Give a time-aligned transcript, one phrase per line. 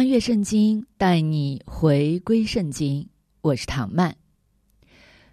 [0.00, 3.06] 穿越圣经，带你回归圣经。
[3.42, 4.16] 我是唐曼。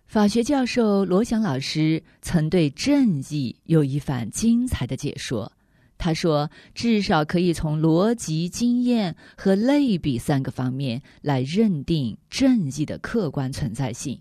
[0.05, 5.53] 法学教授罗翔老师曾对正义有一番精彩的解说。
[5.97, 14.19] 他说：“至少可以从逻辑、经验和类比三个方面来认定正义的客观存在性。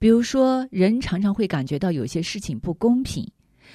[0.00, 3.30] 比如说，人常常会感觉到有些事情不公平，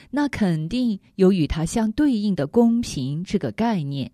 [0.10, 4.12] 那肯定有与它相对应的公平这个概念。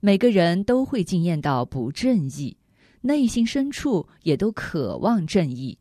[0.00, 2.56] 每个人都会经验到不正义，
[3.02, 5.78] 内心深处也都渴望正义。”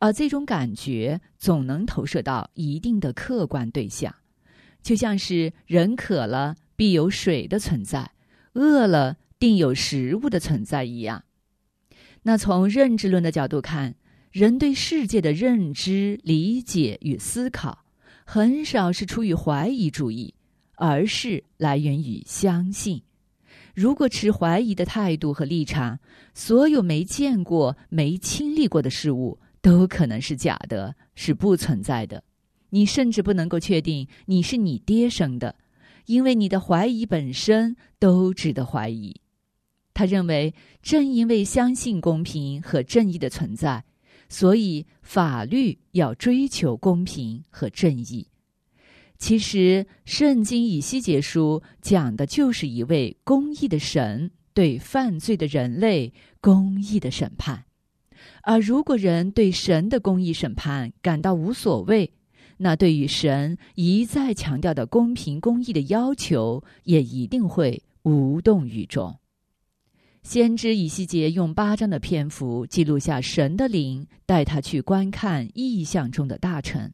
[0.00, 4.14] 而这种感觉总能投射到一定的客观对象，
[4.82, 8.10] 就像是人渴了必有水的存在，
[8.54, 11.22] 饿了定有食物的存在一样。
[12.22, 13.94] 那从认知论的角度看，
[14.32, 17.84] 人对世界的认知、理解与思考，
[18.24, 20.34] 很少是出于怀疑主义，
[20.76, 23.02] 而是来源于相信。
[23.74, 25.98] 如果持怀疑的态度和立场，
[26.34, 29.38] 所有没见过、没经历过的事物。
[29.62, 32.24] 都可能是假的，是不存在的。
[32.70, 35.54] 你甚至不能够确定你是你爹生的，
[36.06, 39.20] 因为你的怀疑本身都值得怀疑。
[39.92, 43.84] 他认为，正因为相信公平和正义的存在，
[44.30, 48.29] 所以法律要追求公平和正义。
[49.20, 57.66] 其实，《圣经·以西结书》讲的就是一位公义的神对犯罪的人类公义的审判。
[58.42, 62.10] 而如果人对神的公义审判感到无所谓，
[62.56, 69.14] 那对于神一再强调的公平公义的要求，也一定会无动于衷。
[70.22, 76.92] 先知以西结用八章的篇幅记录下神的灵带他去观看异象中的大臣，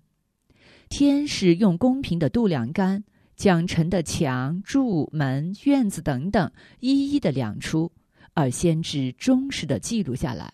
[0.88, 3.04] 天使用公平的度量杆
[3.36, 7.90] 将城的墙、柱、门、院子等等一一的量出，
[8.34, 10.52] 而先知忠实的记录下来。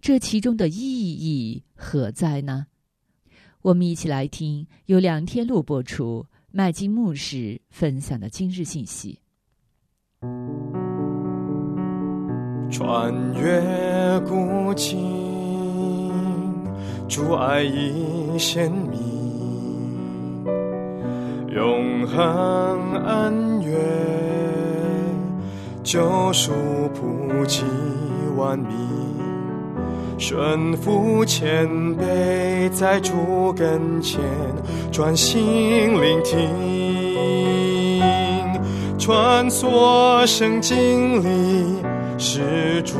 [0.00, 2.66] 这其中的意义何在呢？
[3.62, 9.18] 我们一起来听由梁天禄播出麦金牧师分享的今日信息。
[12.70, 14.98] 穿越古今，
[17.08, 19.15] 主爱已显明，
[21.56, 23.74] 永恒恩怨，
[25.82, 26.52] 救赎
[26.92, 27.64] 普及
[28.36, 28.76] 万民。
[30.18, 34.20] 顺服谦卑，在主跟前
[34.92, 38.02] 专心聆听，
[38.98, 41.82] 穿梭圣经里
[42.18, 42.98] 是主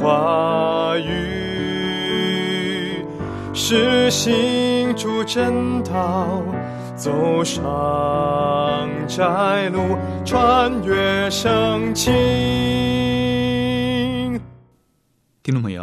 [0.00, 3.04] 话语，
[3.52, 6.42] 是行主正道，
[6.96, 12.12] 走上窄路，穿越圣经。
[15.42, 15.82] 听众朋友，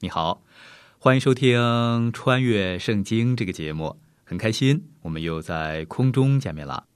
[0.00, 0.42] 你好，
[0.98, 1.56] 欢迎收听
[2.12, 6.86] 《穿越圣经》这个节目，很开心我们又在空中见面了。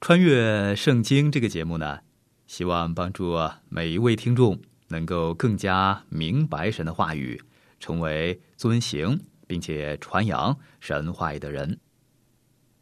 [0.04, 2.00] 《穿越圣经》这个节目呢，
[2.48, 7.40] 希望帮助每一位听众能够更加明白神的话语，
[7.78, 11.78] 成为遵行并且传扬神话语的人。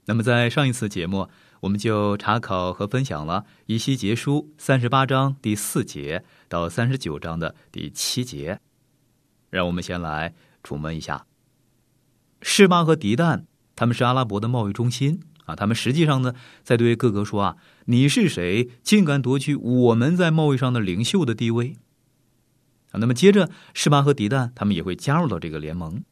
[0.06, 1.28] 那么，在上一次节目，
[1.60, 6.24] 我们就查考和分享了以西结书三十八章第四节。
[6.48, 8.60] 到三十九章的第七节，
[9.48, 11.24] 让我们先来触摸一下。
[12.42, 13.44] 示巴和迪旦，
[13.76, 15.54] 他们是阿拉伯的贸易中心啊。
[15.54, 16.34] 他们实际上呢，
[16.64, 17.56] 在对各个说啊
[17.86, 21.76] ：“你是谁，竟敢夺取我们在贸易上的领袖的地位？”
[22.90, 26.02] 啊，那么接着，示巴和迪旦他们也会加入到这个联盟。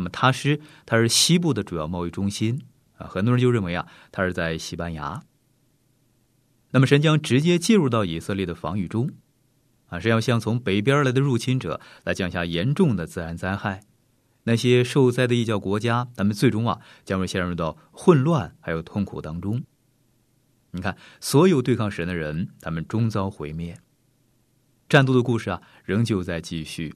[0.00, 2.58] 那么，他是他是西部的主要贸易中心
[2.96, 5.22] 啊，很多人就认为啊，他是在西班牙。
[6.70, 9.10] 那么神将直接介入到以色列的防御中，
[9.88, 13.82] 啊，是要向从北边来的入侵者来降下严重的自然灾害。
[14.44, 19.62] 那些受灾的异教国家，他们最终啊将会陷入到混乱还有痛苦当中。
[20.70, 23.76] 你看，所有对抗神的人，他们终遭毁灭。
[24.88, 26.94] 战斗的故事啊，仍旧在继续。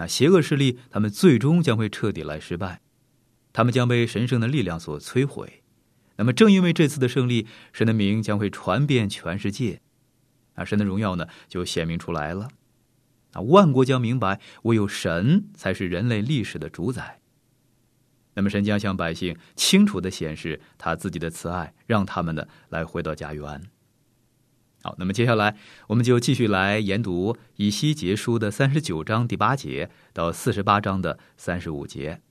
[0.00, 2.80] 那邪恶势力，他们最终将会彻底来失败，
[3.52, 5.62] 他们将被神圣的力量所摧毁。
[6.16, 9.82] 那么，正因为这次的胜利，神的名将会传遍全世界，
[10.54, 12.48] 啊，神的荣耀呢就显明出来了，
[13.32, 17.20] 啊，万国将明白，唯有神才是人类历史的主宰。
[18.32, 23.62] 那么，神将向百姓清楚的显示他自己的慈爱，让他们呢来回到家园。
[24.82, 25.56] 好，那么接下来
[25.88, 32.22] 我们就继续来研读以西结书的三十九章第八节到四十八章的三十五节。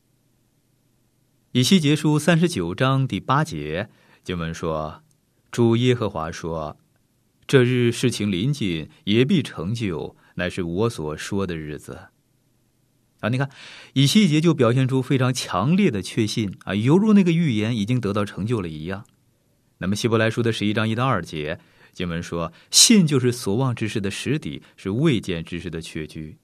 [1.52, 3.90] 以西结书三十九章第八节
[4.24, 5.04] 经文说
[5.52, 6.78] ：“主耶和华说，
[7.46, 12.00] 这日事情临近，也必成就，乃是我所说的日子。”
[13.22, 13.50] 啊，你看，
[13.94, 19.06] 以西结就表现出非常强烈的确信啊，犹如那个预言已经得到成就了一样。
[19.80, 21.60] 那么希伯来书的十一章一到二节
[21.94, 26.38] 经文说：“信就是所望之事的实底，是未见之事的确据。”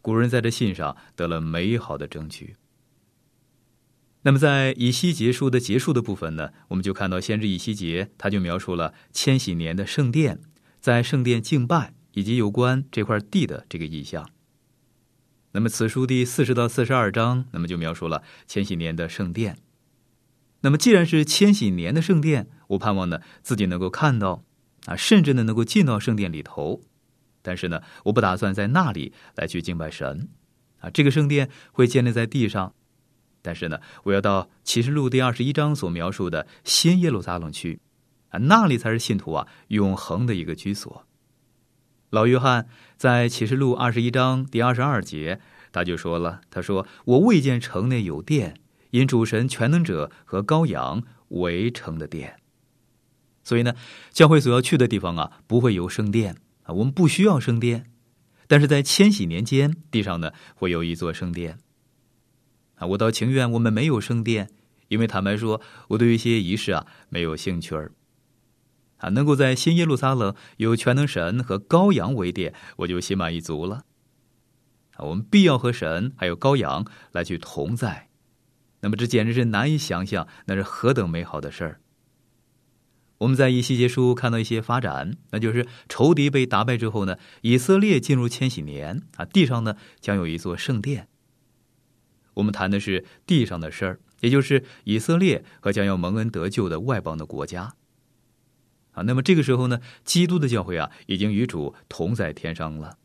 [0.00, 2.56] 古人在这信上得了美好的证据。
[4.22, 10.40] 那么，在以西结书的结束的部分呢，我们就看到先知以西结，他就描述了千禧年的圣殿，
[10.80, 14.28] 在圣殿敬拜以及有关这块地的这个意象。
[15.52, 19.58] 那么，此书第四十到四十二章，那么就描述了千禧年的圣殿。
[20.60, 24.44] 那么，既然是千禧年的圣殿，我盼望呢自己能够看到
[24.88, 26.80] 啊，甚至呢能够进到圣殿里头。
[27.42, 30.28] 但是呢，我不打算在那里来去敬拜神
[30.80, 32.74] 啊，这个圣殿会建立在地上。
[33.42, 37.80] 但是呢，我要到启示录第二十一章所描述的新耶路撒冷去，
[38.30, 41.04] 啊，那里才是信徒啊永恒的一个居所。
[42.10, 48.58] 老约翰在启示录二十一章第二十二节，他就说了：“他说我未见城内有殿，
[48.90, 52.37] 因主神全能者和羔羊为城的殿。
[53.48, 53.72] 所以呢，
[54.10, 57.90] 教会所要去的地方啊，不会有圣殿啊，我们不需要圣殿。
[58.46, 61.58] 但是在千禧年间，地上呢会有一座圣殿。”
[62.76, 64.50] 啊，我倒情愿我们没有圣殿，
[64.88, 67.92] 因为坦白说，我对一些仪式啊没有兴趣儿。
[68.98, 73.84] 啊，能够在新耶路撒冷有全能神和羔羊为殿，我就心满意足了。
[74.96, 78.10] 啊，我们必要和神还有羔羊来去同在，
[78.80, 81.80] 那么这简直是难以想象，那是何等美好的事儿。
[83.18, 91.08] 我们在以西结书看到一些发展，那就是仇敌被打败之后呢，以色列进入千禧年啊，地上呢将有一座圣殿。
[92.34, 97.74] 我们谈的是地上的事儿，也就是以色列和将要蒙恩得救的外邦的国家。
[98.92, 102.98] 啊，那么这个时候呢，基督的教会啊，已经与主同在天上了。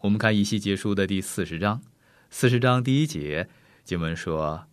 [0.00, 1.82] 我们看以西结书的第四十章，
[2.30, 3.48] 四十章第一节
[3.84, 4.66] 经文说：“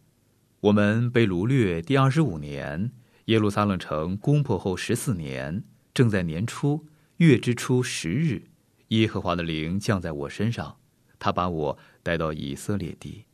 [0.62, 2.92] 我们被掳掠第二十五年，
[3.30, 6.88] 耶路撒冷城攻破后十四年，正在年初
[7.18, 8.48] 月之初十日，
[8.88, 10.78] 耶和华的灵降在我身上，
[11.18, 13.26] 他把我。”带到以色列地，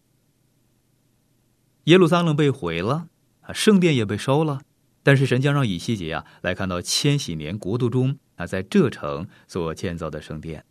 [1.86, 3.07] 耶路撒冷被毁了，
[3.42, 4.63] 啊，圣殿也被烧了，
[5.01, 10.65] 但是神将让以西结啊来看到千禧年国度中啊在这城所建造的圣殿。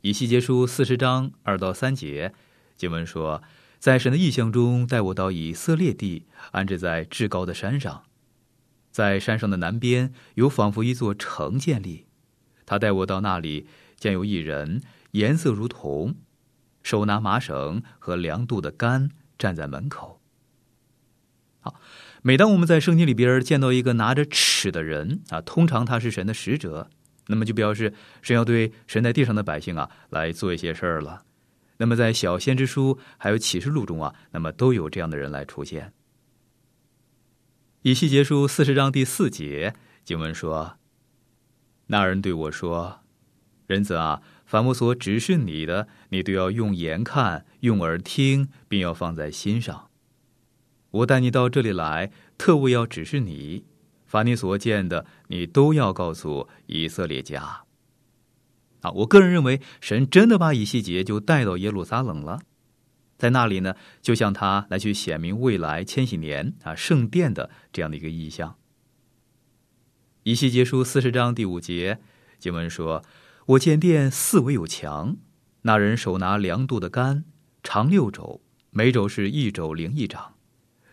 [0.00, 2.32] 以西结书四十章二到三节
[2.76, 3.42] 经文说，
[3.78, 8.04] 在神的意象中带我到以色列地，安置在至高的山上，
[8.90, 12.06] 在山上的南边有仿佛一座城建立，
[12.64, 14.82] 他带我到那里，见有一人
[15.12, 16.16] 颜色如铜。
[16.82, 20.20] 手拿麻绳和量度的杆，站在门口。
[21.58, 21.80] 好，
[22.22, 26.88] 每当我们在圣经里边见到一个拿着尺的人啊，通常他是神的使者，
[27.26, 31.25] 那么就表示神要对神在地上的百姓啊来做一些事儿了。
[31.78, 35.92] 那么在小先知书还有启示录中啊，那么都有这样的人来出现。
[37.82, 40.78] 以西结书四十章第四节经文说
[41.88, 43.00] ：“那人对我说，
[43.66, 49.90] 人子啊。”凡我所指示你的，你都要用眼看，用耳听，并要放在心上。
[50.92, 53.64] 我带你到这里来，特务要指示你，
[54.04, 57.65] 凡你所见的，你都要告诉以色列家。
[58.86, 62.40] 啊，我个人认为，神真的把以西结就带到耶路撒冷了，
[63.18, 68.56] 在那里呢，就向他来去显明未来千禧年啊圣殿的这样的一个意象。
[70.22, 71.98] 以西结书四十章第五节
[72.38, 73.02] 经文说。
[73.50, 75.18] 我见殿四围有墙，
[75.62, 77.22] 那人手拿量度的杆，
[77.62, 78.40] 长六肘，
[78.70, 80.34] 每肘是一肘零一掌。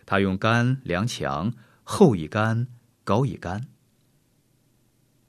[0.06, 2.68] 他用杆量墙，厚一杆，
[3.02, 3.66] 高一杆。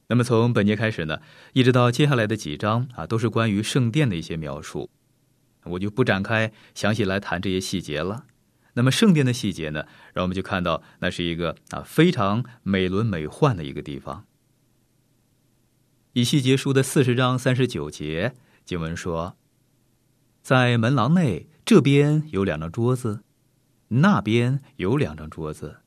[0.07, 1.19] 那么从本节开始呢，
[1.53, 4.89] 一直到接下来的几章啊，都是关于圣殿的一些描述，
[5.63, 8.25] 我就不展开详细来谈这些细节了。
[8.73, 14.25] 那么圣殿的细节呢，让我们就看到那是一个啊非常美轮美奂的一个地方。
[16.13, 19.35] 以细结书的四十章三十九节经文说，
[20.41, 23.21] 在门廊内这边有两张桌子，
[23.87, 25.77] 那边有两张桌子，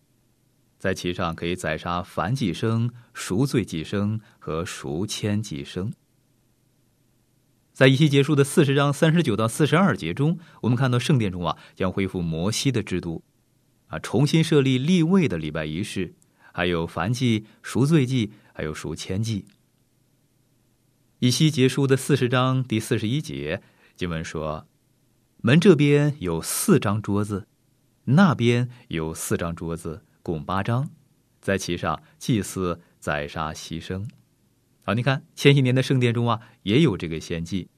[0.79, 5.93] 在其上可以宰杀凡祭生、赎罪祭生和赎愆祭生。
[7.73, 13.23] 在一期结束的四十章三十九到四十二节中，我们看到圣殿中啊将恢复摩西的制度，
[13.87, 16.15] 啊重新设立立位的礼拜仪式，
[16.53, 19.45] 还有凡祭、赎罪祭，还有赎愆祭。
[21.21, 23.63] 以西结束的四十章第四十一节
[23.97, 24.67] 经文说
[25.43, 27.47] ：“门这边有四张桌子，
[28.05, 30.91] 那边有四张桌子，共八张，
[31.41, 34.07] 在其上祭祀宰杀牺牲。”
[34.85, 37.69] 好，你看千禧年的圣殿中啊，也有这个献祭。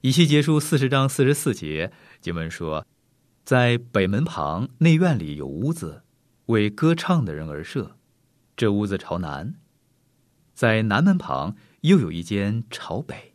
[0.00, 2.86] 以西结书四十章四十四节经文说
[3.44, 6.02] ：“在北门旁内院里有屋子，
[6.46, 7.96] 为歌唱的人而设，
[8.56, 9.54] 这屋子朝南；
[10.54, 13.34] 在南门旁。”又有一间朝北。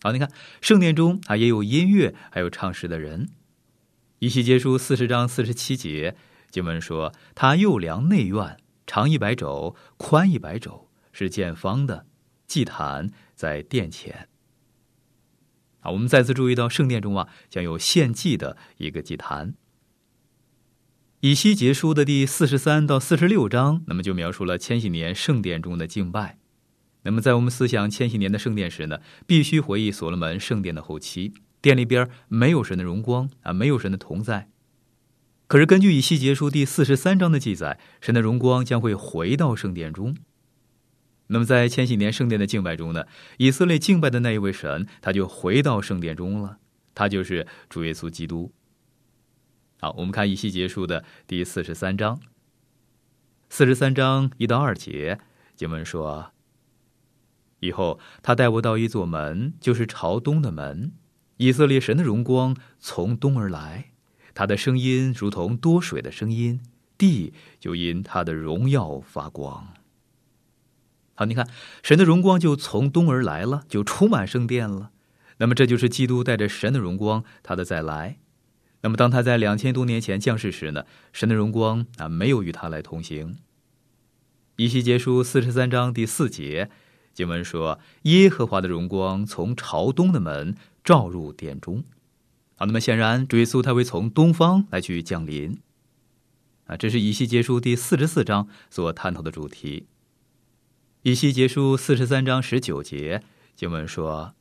[0.00, 3.30] 好，你看圣殿中啊，也有音乐，还有唱诗的人。
[4.20, 6.14] 以西结书四十章四十七节
[6.50, 12.04] 经文说：“他又量内院，长一百肘，宽一百肘，是见方的。
[12.46, 14.28] 祭坛在殿前。”
[15.80, 19.54] 啊，我们再次注意到圣殿中啊，将有献祭的一个祭坛。
[21.20, 26.38] 以西结书的第四十三到四十六章，那么就描述了千禧年圣殿中的敬拜。
[27.04, 34.48] 那么，在我们思想千禧年的圣殿时呢，必须回忆所罗门圣殿的后期，殿里边没有神的荣光啊，没有神的同在。
[35.46, 40.16] 可是，根据以西结书第四十三章的记载，神的荣光将会回到圣殿中。
[41.26, 43.06] 那么，在千禧年圣殿的敬拜中呢，
[43.38, 46.58] 以色列敬拜的那一位神，他就回到圣殿中了，
[46.94, 48.52] 他就是主耶稣基督。
[49.80, 52.20] 好，我们看以西结书的第四十三章，
[53.48, 55.18] 四十三章一到二节
[55.56, 56.32] 经文说。
[57.58, 60.92] 以后，他带我到一座门，就是朝东的门。
[61.40, 63.92] 以色列神的荣光从东而来，
[64.34, 66.60] 他的声音如同多水的声音，
[66.98, 69.68] 地就因他的荣耀发光。
[71.14, 71.48] 好，你看，
[71.82, 74.90] 神的荣光就从东而来了，就充满圣殿了。
[75.38, 78.18] 那么，这就是基督带着神的荣光，他的再来。
[78.82, 80.84] 那么，当他在两千多年前降世时呢？
[81.10, 83.38] 神的荣光啊，没有与他来同行。
[84.56, 86.70] 以西结书四十三章第四节。
[87.12, 91.84] 经文说：“耶和华的荣光从朝东的门照入殿中。”
[92.56, 95.58] 好，那么显然追溯他会从东方来去降临。
[96.66, 99.86] 啊，这是以西结书第四十四章所探讨的主题。
[101.02, 103.22] 以西结书四十三章十九节
[103.56, 104.34] 经文说：“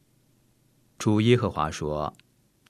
[1.00, 2.14] 主耶和华说，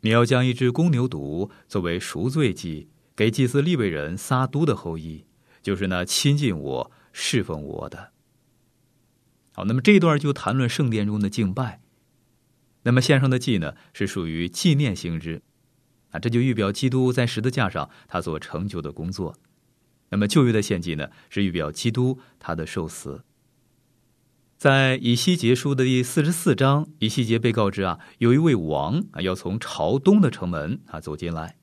[0.01, 5.25] 你要将一只公牛犊作为赎罪祭，给祭司利未人撒都的后裔，
[5.63, 8.11] 就是那亲近我、侍奉我的。”
[9.51, 11.81] 好，那么这一段就谈论圣殿中的敬拜。
[12.83, 15.41] 那么献上的祭呢，是属于纪念性质，
[16.11, 19.35] 啊，这就预表基督在十字架上他所成就的工作。
[20.09, 23.23] 那么旧约的献祭呢，是预表基督他的受死。
[24.57, 31.57] 在以西结书的第四十四章，以西结被告知啊，有一位王啊要从朝东的城门啊走进来。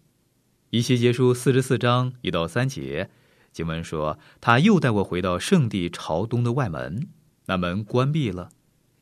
[0.70, 3.10] 以西结书四十四章一到三节
[3.52, 7.08] 经文说，他又带我回到圣地朝东的外门。
[7.46, 8.50] 那门关闭了，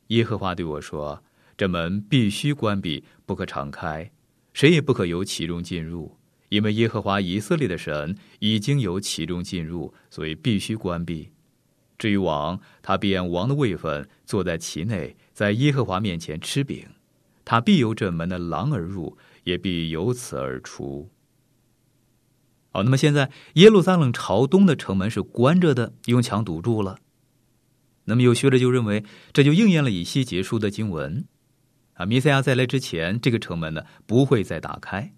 [0.07, 1.23] 耶和华对我说
[1.57, 4.11] ：“这门必须关闭，不可敞开，
[4.53, 6.17] 谁也不可由其中进入，
[6.49, 11.29] 因为耶和华以色列的神已经由其中进入，所以必须关闭。
[11.97, 16.85] 至于王，他必按王的位分坐在其内，在耶和华面前吃饼，
[17.45, 21.09] 他必由这门的廊而入，也必由此而出。”
[22.75, 26.99] 好，那么现在耶路撒冷朝东的城门是关着的，用墙堵住了。
[28.03, 31.25] 那么有学者就认为，这就应验了以西结束的经文，
[31.95, 35.13] 啊，弥赛亚再来之前，这个城门呢不会再打开。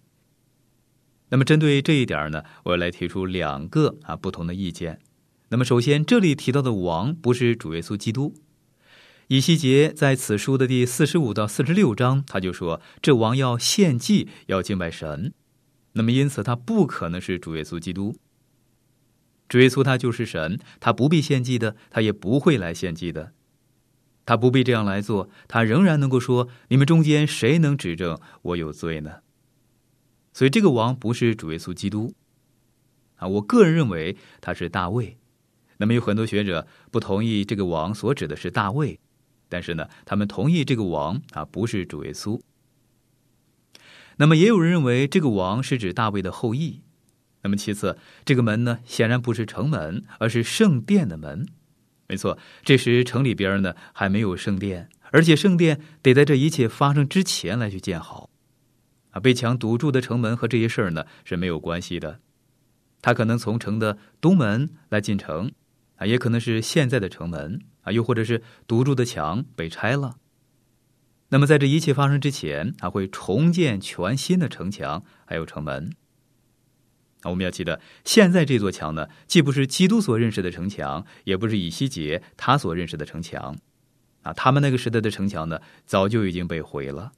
[1.30, 5.00] 那么针对这一点呢，我要来提出两个啊不同的意见。
[5.50, 8.34] 那么首先，这里提到的王不是主耶稣基督，
[9.28, 15.34] 以西结在此书的第四十五到四十六章，他就说这王要献祭，要敬拜神，
[15.94, 18.16] 那么因此他不可能是主耶稣基督。
[19.50, 23.34] 主耶稣他就是神，他不必献祭的，他也不会来献祭的，
[24.28, 29.22] 他不必这样来做，他仍然能够说：你们中间谁能指证我有罪呢？
[30.34, 32.14] 所以这个王不是主耶稣基督
[33.16, 35.18] 啊，我个人认为他是大卫。
[35.78, 39.00] 那么有很多学者不同意这个王所指的是大卫，
[39.48, 42.42] 但是呢，他们同意这个王啊不是主耶稣。
[44.18, 46.82] 那么也有人认为这个王是指大卫的后裔。
[47.44, 51.48] 那么其次，这个门呢，显然不是城门，而是圣殿的门。
[52.08, 58.30] 没错，这时城里边呢还没有圣殿，而且圣殿得在这一切发生之前来去建好。
[59.12, 62.20] 啊，被墙堵住的城门和这些事儿呢是没有关系的。
[63.02, 65.52] 他可能从城的东门来进城，
[65.98, 70.16] 啊，也可能是现在的城门，啊，又或者是堵住的墙被拆了。
[71.30, 75.94] 那么在这一切发生之前，他会重建全新的城墙，还有城门。
[77.30, 83.56] 我们要记得，现在这座墙呢，既不是基督所认识的城墙，也不是以西结他所认识的城墙，
[84.24, 87.12] 啊，他们那个时代的城墙呢，早就已经被毁了。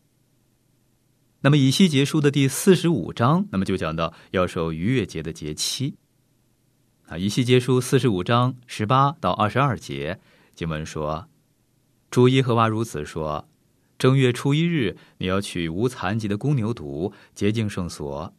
[1.41, 5.95] 那么以西结书的第四十五章，那么就讲到要守逾越节的节期。
[7.07, 10.19] 啊，以西结书四十五章十八到二十二节
[10.53, 11.29] 经文说
[12.11, 13.47] ：“主耶和华如此说，
[13.97, 18.33] 正月初一日，你要取无残疾的公牛犊，洁净圣所。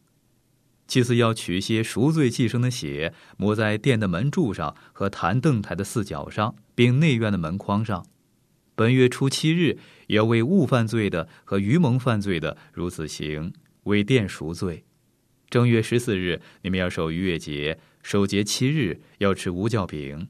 [0.91, 8.05] 其次要取些赎罪祭牲的血，抹在殿的门柱上和坛凳台的四角上，并内院的门框上。
[8.75, 9.77] 本月初七日。”
[10.11, 14.83] 也要为误犯罪的和愚蒙犯罪的如此行，为殿赎罪。
[15.49, 20.27] 正月十四日，你们要守逾越节，守节七日，要吃无酵饼。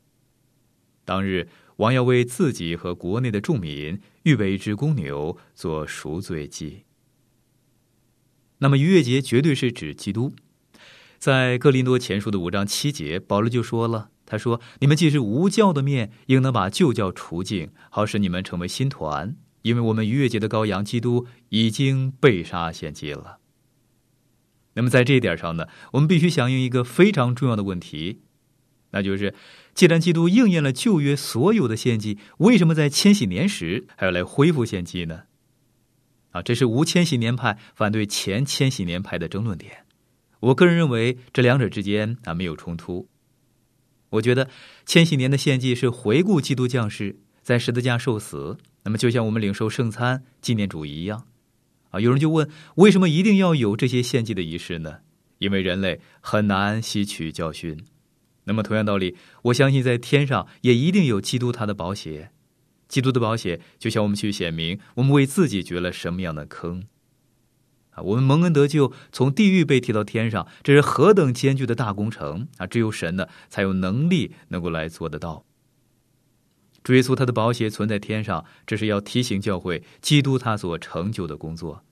[1.04, 6.84] 当日，王要为自己和国内的众民预备一只公牛做赎罪祭。
[8.60, 10.36] 那么，逾越节绝对是指基督。
[11.22, 23.38] 在哥林多前书的五章七节，保罗就说了：“他说，你们既是无教的面，应能把旧教除尽，好使你们成为新团。”因为我们逾越节的羔羊基督已经被杀献祭了。
[24.74, 28.22] 那么在这一点上呢，我们必须响应一个非常重要的问题，
[28.90, 29.36] 那就是：
[29.76, 35.26] 既然基督应验了旧约所有的献祭，为什么在千禧年时还要来恢复献祭呢？
[36.32, 39.86] 啊，这是无千禧年派反对前千禧年派的争论点。
[40.42, 43.08] 我个人认为这两者之间啊没有冲突。
[44.12, 44.50] 我觉得
[44.86, 48.58] 千禧年的献祭是回顾基督降世在十字架受死。
[48.84, 51.28] 那么，就像我们领受圣餐纪念主一样，
[51.92, 55.00] 啊，有人就问：为什么一定要有这些献祭的仪式呢？
[55.38, 57.86] 因为人类很难吸取教训。
[58.46, 62.32] 那么，同样道理，我相信在天上也一定有基督他的宝血。
[62.88, 66.84] 基督的宝血，就像我们去显明我们为自己掘了什么样的坑。
[67.92, 72.66] 啊，我们蒙恩得救，从地狱被提到天上，这是何等艰巨的大工程啊！
[72.66, 75.46] 只有神呢，才有能力能够来做得到。
[76.84, 81.84] 追溯他的宝血存在天上，这是要提醒教会基督他所成就的工作。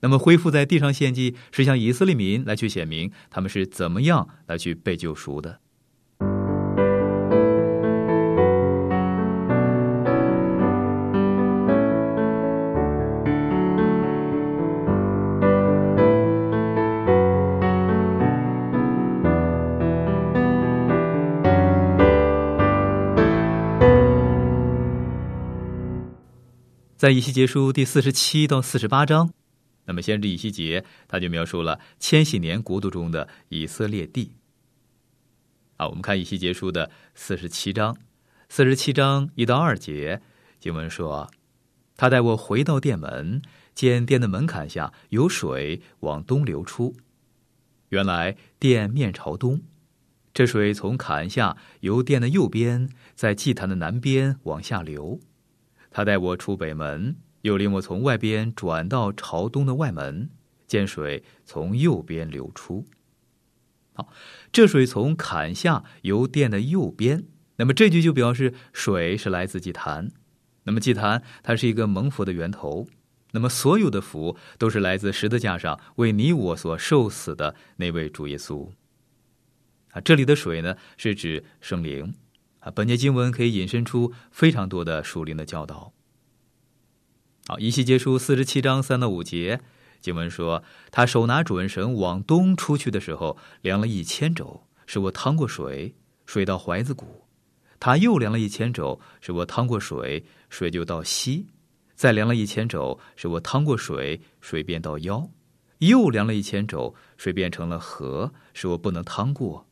[0.00, 5.60] 那么恢复在地上献祭，是向以色列民来去显明他们是怎么样来去被救赎的。
[27.06, 29.32] 在以西结书第四十七到四十八章，
[29.84, 34.32] 那么先知以西结他就描述了千禧年国度中的以色列地。
[35.76, 37.96] 啊，我们看以西结书的四十七章，
[38.48, 40.20] 四十七章一到二节
[40.58, 41.30] 经文说
[41.96, 43.40] ：“他带我回到殿门，
[43.72, 46.92] 见殿的门槛下有水往东流出。
[47.90, 49.62] 原来殿面朝东，
[50.34, 55.20] 这水从坎下由殿的右边，在祭坛的南边往下流。”
[55.96, 60.28] 他带我出北门，又领我从外边转到朝东的外门，
[60.66, 62.84] 见水从右边流出。
[63.94, 64.12] 好，
[64.52, 67.24] 这水从坎下由殿的右边，
[67.56, 70.10] 那么这句就表示水是来自祭坛。
[70.64, 72.86] 那么祭坛它是一个蒙福的源头，
[73.32, 78.70] 那么所有的福都是来自十字架上为你我所受死的那位主耶稣。
[79.92, 82.12] 啊，这里的水呢是指圣灵。
[82.74, 85.92] 本节经文可以引申出非常多的属灵的教导。
[87.46, 89.60] 好，一系结书四十七章三到五节
[90.00, 95.94] 经文说：“他手拿主人绳往东出去的时候，量了一千肘，使我趟过水，
[96.26, 97.04] 水到怀子谷；
[97.78, 101.46] 他又量了一千肘，使我趟过水，水就到膝；
[101.94, 105.30] 再量了一千肘，使我趟过水，水便到腰；
[105.78, 109.66] 又量了一千肘，水变成了河，使我不能趟过。”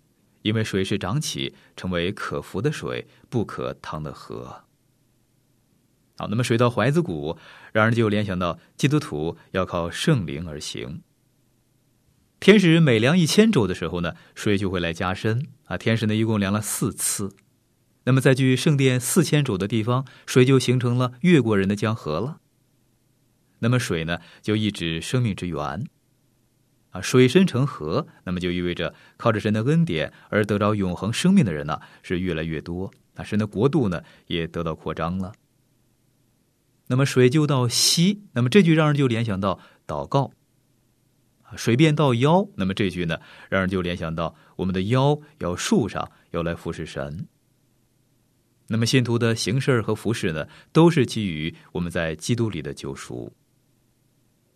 [0.45, 4.65] 因为水是涨起，成为可浮的水，不可淌的河。
[6.19, 7.39] 好，那么水到怀子谷，
[7.73, 11.03] 让人就联想到基督徒要靠圣灵而行。
[12.41, 15.79] 天使每量一千肘的时候呢，水就会来加深啊。
[15.79, 17.35] 天使呢一共量了四次，
[18.05, 22.41] 那么在距圣殿四千肘的地方，水就形成了越过人的江河了。
[23.61, 25.87] 那么水呢，就一指生命之源。
[26.95, 35.33] 啊，水深成河，那么就意味着靠着神的恩典而得到永恒生命的人呢是越来越多，啊，神的国度呢也得到扩张了。
[36.87, 40.31] 那么水就到西，那么这句让人就联想到祷告。
[41.43, 42.47] 啊，水便到腰。
[42.55, 43.19] 那么这句呢，
[43.51, 47.27] 让人就联想到我们的腰要束上，要来服侍神。
[48.69, 53.33] 那么信徒的行事和服饰呢，都是基于我们在基督里的救赎。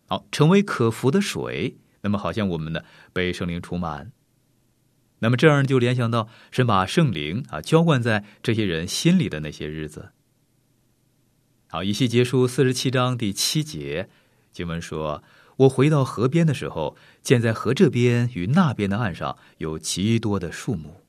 [0.07, 2.81] 好，成为可服的水，那么好像我们呢
[3.13, 4.11] 被圣灵充满。
[5.19, 10.11] 那么这样就联想到神把圣灵啊浇灌在这些人心里的那些日子。
[11.67, 14.09] 好，以西结书四十七章第七节
[14.51, 15.23] 经文说
[15.57, 21.01] ：“我回到河边的时候，见在河这边与那边的岸上有极多的树木。”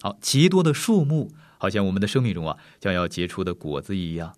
[0.00, 1.32] 好，极多的树木。
[1.58, 4.34] 好像我们的生命中啊，将要结出的果子一样。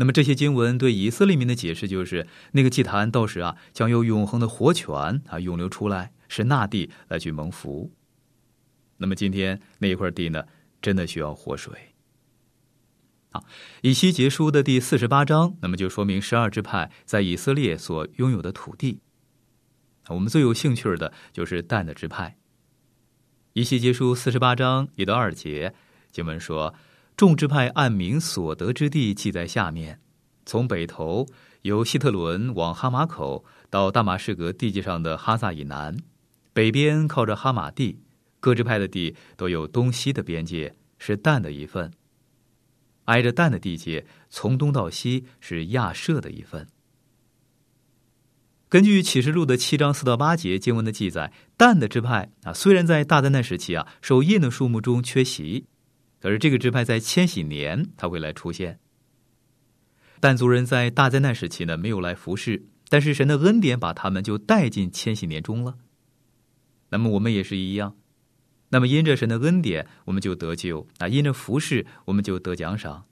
[0.00, 7.92] 那么这些经文对以色列民的解释就是：那个祭坛到时啊，将有永恒的活泉啊涌流出来，使那地来去蒙福。
[8.96, 10.44] 那么今天那一块地呢，
[10.80, 11.74] 真的需要活水。
[13.30, 13.44] 好，
[13.82, 19.00] 以西结书的第四十八章，那么就说明十二支派在以色列所拥有的土地。
[20.08, 22.38] 我们最有兴趣的就是但的支派。
[23.52, 25.74] 以西结书四十八章一到二节。
[26.10, 26.74] 经文说，
[27.20, 30.00] 众支派按名所得之地记在下面：
[30.46, 31.26] 从北头
[31.60, 35.98] 由希特伦往哈马口到大马士革地界上的哈萨以南，
[36.54, 38.00] 北边靠着哈马地，
[38.40, 41.90] 各支派的地都有东西的边界，是但的一份；
[43.04, 46.66] 挨着但的地界，从东到西是亚舍的一份。
[48.70, 55.66] 根据启示录的七章四到八节经文的记载，但的支派啊，虽然在大灾难时期啊，受印的数目中缺席。
[56.20, 58.78] 可是这个支派在千禧年他会来出现。
[60.20, 65.78] 但族人在大灾难时期呢没有来服侍，但是神的恩典把他们就带进千禧年中了。
[66.90, 67.96] 那么我们也是一样，
[68.68, 73.06] 那么因着神的恩典，我们就得救；啊，因着服侍，我们就得奖赏。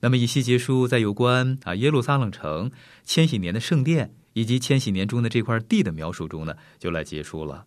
[0.00, 2.70] 那么以西结书在有关啊耶路撒冷城
[3.04, 7.66] 千禧年的圣殿以及千禧年中的这块地的描述中呢，就来结束了。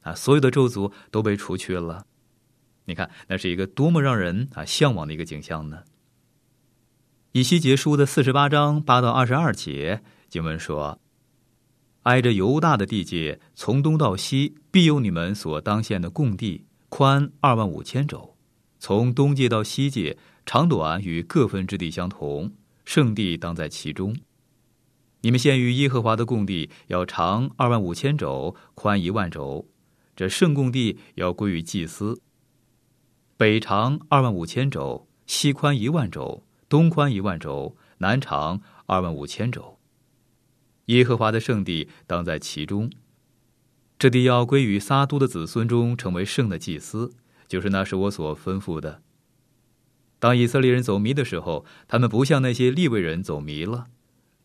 [0.00, 2.06] 啊，所有的咒诅都被除去了。
[2.88, 5.82] 你看，那是一个多么让人啊向往的一个景象呢？
[7.32, 10.98] 以西结书的四十八章八到二十二节经文说
[12.04, 18.34] ：“挨着犹大的地界，从东到西，必有你们所当献的供地，宽二万五千肘；
[18.78, 22.50] 从东界到西界，长短与各分之地相同，
[22.86, 24.16] 圣地当在其中。
[25.20, 29.68] 你们献于耶和华的供地，要长二万五千肘，宽一万肘。
[30.16, 32.18] 这圣供地要归于祭司。”
[33.38, 39.78] 北长二万五千肘，西宽一万肘，东宽一万肘，南长二万五千肘。
[40.86, 42.90] 耶和华的圣地当在其中，
[43.96, 47.12] 这地要归于撒都的子孙中，成为圣的祭司，
[47.46, 49.02] 就是那是我所吩咐的。
[50.18, 53.86] 当以色列人走迷的时候，他们不像那些利未人走迷了，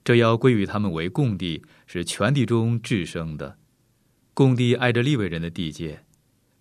[0.04, 3.58] 这要归于他们为共地，是全地中至圣的。
[4.36, 6.06] 共地挨着利未人的地界。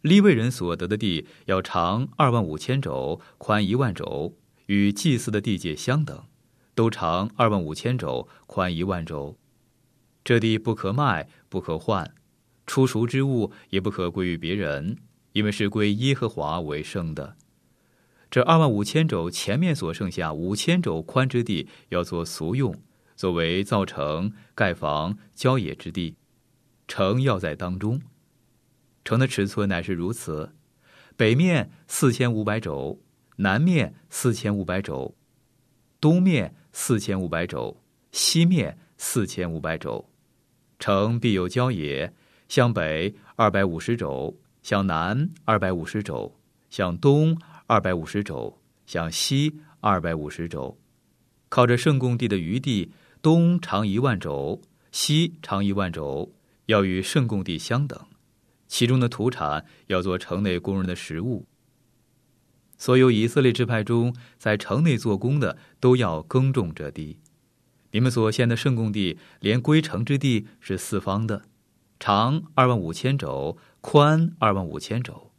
[0.02, 4.36] 利未人所得的地要长二万五千肘，宽一万肘，
[4.66, 6.24] 与祭祀的地界相等，
[6.74, 9.38] 都长二万五千肘，宽一万肘。
[10.24, 12.14] 这地不可卖，不可换，
[12.66, 14.98] 出熟之物也不可归于别人，
[15.32, 17.36] 因为是归耶和华为圣的。
[18.28, 22.74] 这二万五千肘前面所剩下五千肘宽之地，要做俗用，
[23.14, 26.16] 作为造城、盖房、郊野之地，
[26.88, 28.00] 城要在当中。
[29.04, 30.54] 城的尺寸乃是如此：
[31.16, 33.00] 北面四千五百肘，
[33.36, 35.14] 南面四千五百肘，
[36.00, 40.08] 东面四千五百肘，西面四千五百肘。
[40.78, 42.12] 城必有郊野，
[42.48, 46.38] 向北二百五十肘，向南二百五十肘，
[46.70, 47.36] 向东
[47.66, 50.78] 二百五十肘，向西二百五十肘。
[51.48, 56.32] 靠着圣供地的余地，东长一万肘，西长一万肘，
[56.66, 57.98] 要与圣供地相等。
[58.72, 61.46] 其中的土产要做城内工人的食物。
[62.78, 67.18] 所有以色列支派中在城内做工的都要耕种这地。
[67.90, 71.42] 你们所献的圣供地，连归城之地是四方的，
[72.00, 75.30] 长二万五千肘，宽二万五千肘。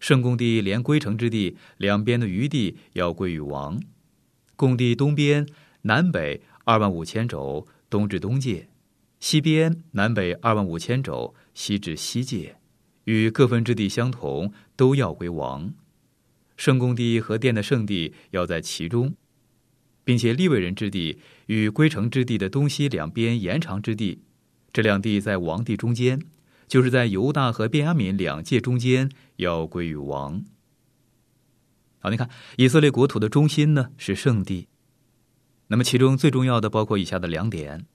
[0.00, 3.78] 圣供地连归城之地两边的余地要归于王。
[4.56, 5.46] 供地东边、
[5.82, 8.68] 南北二万五千肘，东至东界；
[9.20, 12.56] 西边、南北二万五千肘，西至西界。
[13.04, 15.72] 与各分之地相同，都要归王。
[16.56, 19.14] 圣公地和殿的圣地要在其中，
[20.04, 24.20] 并且立位人之地与归城之地的东西两边延长之地，
[24.72, 26.20] 这两地在王地中间，
[26.68, 30.44] 就是在犹大和便雅悯两界中间，要归于王。
[31.98, 34.68] 好，你看以色列国土的中心呢是圣地，
[35.68, 37.86] 那么其中最重要的包括以下的两点：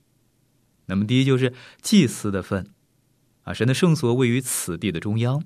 [0.87, 2.69] 那么第一就是祭司的份，
[3.47, 5.41] 啊，神的圣所位于此地的中央。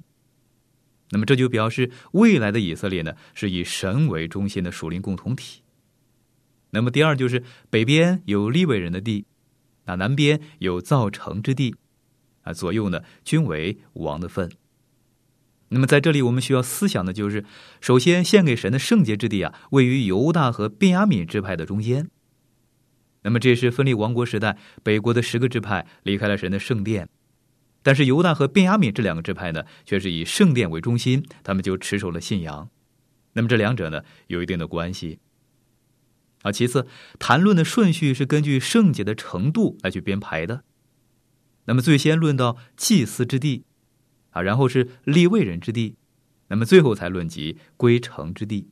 [1.11, 5.61] 那么这就表示未来的以色列呢，是以神为中心的属灵共同体。
[6.71, 9.25] 那么第二就是北边有利未人的地，
[9.85, 11.75] 啊，南边有造城之地，
[12.41, 14.49] 啊，左右呢均为王的份。
[15.69, 17.45] 那么在这里我们需要思想的就是，
[17.81, 22.09] 首先献给神的圣洁之地啊，位于犹大和便雅悯支派的中间。
[23.21, 27.07] 那么这是分立王国时代北国的十个支派离开了神的圣殿。
[27.83, 32.69] 但是犹大和便雅悯这两个支派呢，却是以圣殿为中心，他们就持守了信仰。
[33.33, 35.19] 那么这两者呢，有一定的关系。
[36.43, 36.87] 啊，其次，
[37.19, 40.63] 谈论的顺序是根据圣洁的程度来去编排的。
[41.65, 43.65] 那么最先论到祭司之地，
[44.31, 45.97] 啊，然后是立位人之地，
[46.47, 48.69] 那么最后才论及归城之地。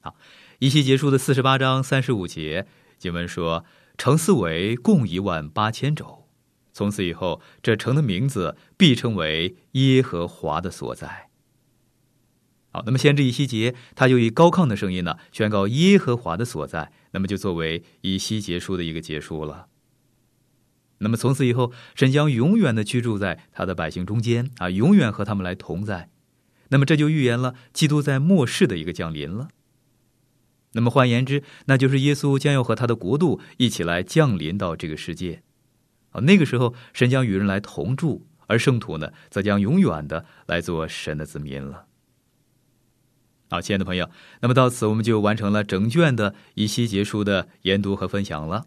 [0.00, 0.14] 啊，
[0.58, 2.66] 一期结束的四十八章三十五节
[2.98, 3.64] 经文说
[3.98, 6.19] ：“城四围共一万八千肘。”
[6.72, 11.28] 从此以后，这城的名字必称为耶和华的所在。
[12.72, 19.66] 好，那么先知以西结，他就以高亢的声音呢，宣告耶和华的所在，那么就作为以西结书的一个结束了。
[20.98, 26.10] 那么从此以后，神将永远的居住在他的百姓中间啊，永远和他们来同在。
[26.68, 29.48] 那么这就预言了基督在末世的一个降临了。
[30.74, 35.42] 那么换言之，那就是耶稣将要和他的国度一起来降临到这个世界。
[36.10, 41.86] 啊，那个时候，神将与人来同住，而圣徒呢，则将永远的来做神的子民了。
[43.48, 44.08] 好，亲爱的朋友，
[44.40, 48.66] 那么到此我们就完成了整卷的一期结束的研读和分享了。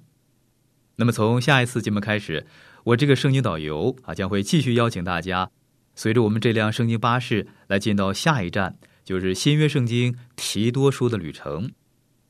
[0.98, 2.46] 那么从下一次节目开始，
[2.84, 5.50] 我这个圣经导游啊，将会继续邀请大家，
[5.96, 11.72] 随着我们这辆圣经巴士来进到下一站，就是新约圣经提多书的旅程。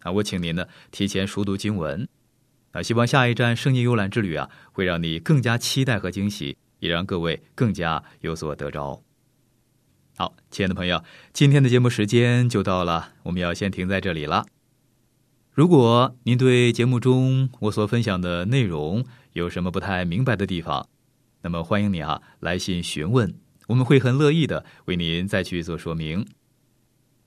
[0.01, 2.07] 啊，我请您呢提前熟读经文。
[2.73, 8.99] 啊，希望下一站圣经游览之旅啊，会让你更加期待和惊喜，也让各位更加有所得着。
[10.17, 14.45] 好，亲爱的朋友，今天的节目时间就到了，我们要先停在这里了。
[15.51, 20.89] 如果您对节目中我所分享的内容有什么不太明白的地方，
[21.43, 23.31] 那么欢迎你啊来信询问，
[23.67, 26.25] 我们会很乐意的为您再去做说明。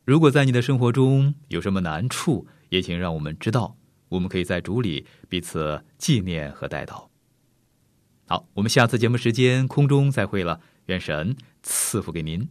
[0.04, 3.76] 如果在你的生活中有什么难处，也请让我们知道。
[4.08, 7.06] 我们可以在主里彼此纪念和带祷。
[8.26, 12.48] 好，我们下次节目时间空中再会了，愿神赐福给您。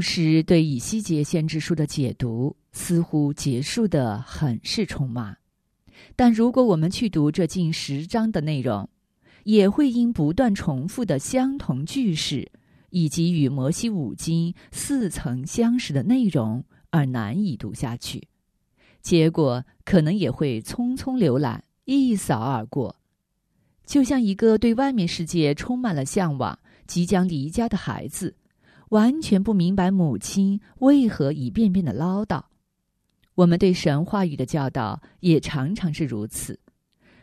[0.00, 5.36] 牧师对以西结先知书的解读似乎结束的很是匆忙，
[6.16, 8.88] 但如果我们去读这近十章的内容，
[9.44, 12.50] 也会因不断重复的相同句式
[12.88, 18.26] 以及与摩西五经似曾相识的内容而难以读下去，
[19.02, 22.96] 结果可能也会匆匆浏览，一扫而过，
[23.84, 28.34] 就像一个对外面世界充满了向往、即将离家的孩子。
[28.90, 32.42] 完全不明白母亲为何一遍遍的唠叨。
[33.34, 36.60] 我们对神话语的教导也常常是如此。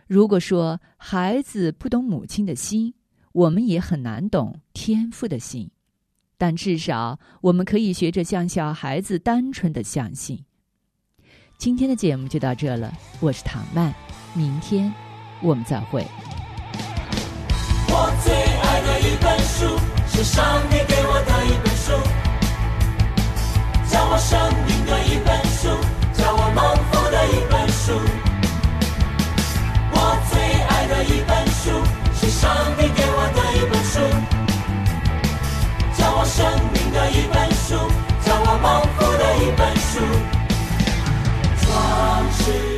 [0.07, 2.93] 如果说孩子不懂母亲的心，
[3.33, 5.69] 我们也很难懂天父的心。
[6.37, 10.45] 但至少我们可以学着像小孩子单纯的相信。
[11.57, 13.93] 今天的节目就到这了，我是唐曼，
[14.33, 14.93] 明天
[15.41, 16.05] 我们再会。
[17.89, 19.96] 我最爱的一本书。
[20.17, 21.91] 是上帝给我的一本书，
[23.87, 25.69] 叫我生命的一本书，
[26.11, 27.93] 叫我蒙福的一本书。
[29.91, 31.83] 我最爱的一本书，
[32.19, 32.49] 是上
[32.79, 33.99] 帝给我的一本书，
[35.95, 37.77] 叫我生命的一本书，
[38.25, 40.01] 叫我蒙福的一本书。
[41.61, 41.67] 壮
[42.31, 42.76] 士。